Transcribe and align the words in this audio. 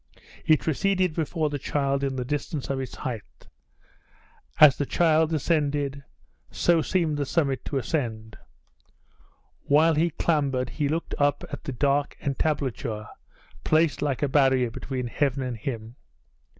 It 0.47 0.65
receded 0.65 1.13
before 1.13 1.51
the 1.51 1.59
child 1.59 2.03
in 2.03 2.15
the 2.15 2.25
distance 2.25 2.71
of 2.71 2.79
its 2.79 2.95
height. 2.95 3.47
As 4.59 4.75
the 4.75 4.85
child 4.87 5.31
ascended, 5.31 6.03
so 6.49 6.81
seemed 6.81 7.17
the 7.17 7.25
summit 7.27 7.63
to 7.65 7.77
ascend. 7.77 8.35
While 9.67 9.93
he 9.93 10.09
clambered 10.09 10.71
he 10.71 10.89
looked 10.89 11.13
up 11.19 11.43
at 11.51 11.65
the 11.65 11.71
dark 11.71 12.17
entablature 12.19 13.09
placed 13.63 14.01
like 14.01 14.23
a 14.23 14.27
barrier 14.27 14.71
between 14.71 15.05
heaven 15.05 15.43
and 15.43 15.55
him. 15.55 15.97